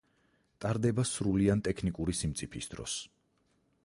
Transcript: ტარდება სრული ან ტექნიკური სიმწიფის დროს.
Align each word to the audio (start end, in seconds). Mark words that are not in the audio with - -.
ტარდება 0.63 1.03
სრული 1.09 1.51
ან 1.55 1.61
ტექნიკური 1.67 2.15
სიმწიფის 2.21 2.73
დროს. 2.73 2.97